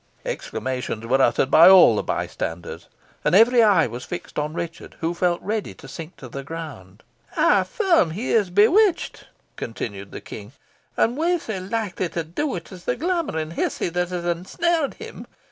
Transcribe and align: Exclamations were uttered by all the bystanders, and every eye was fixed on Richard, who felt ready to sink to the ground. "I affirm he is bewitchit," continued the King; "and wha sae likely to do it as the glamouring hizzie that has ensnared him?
Exclamations 0.25 1.05
were 1.05 1.21
uttered 1.21 1.51
by 1.51 1.69
all 1.69 1.95
the 1.95 2.01
bystanders, 2.01 2.87
and 3.23 3.35
every 3.35 3.61
eye 3.61 3.85
was 3.85 4.03
fixed 4.03 4.39
on 4.39 4.51
Richard, 4.55 4.95
who 4.99 5.13
felt 5.13 5.39
ready 5.43 5.75
to 5.75 5.87
sink 5.87 6.17
to 6.17 6.27
the 6.27 6.43
ground. 6.43 7.03
"I 7.37 7.59
affirm 7.59 8.09
he 8.09 8.31
is 8.31 8.49
bewitchit," 8.49 9.25
continued 9.57 10.11
the 10.11 10.19
King; 10.19 10.53
"and 10.97 11.15
wha 11.17 11.37
sae 11.37 11.59
likely 11.59 12.09
to 12.09 12.23
do 12.23 12.55
it 12.55 12.71
as 12.71 12.85
the 12.85 12.95
glamouring 12.95 13.51
hizzie 13.51 13.89
that 13.89 14.09
has 14.09 14.25
ensnared 14.25 14.95
him? 14.95 15.27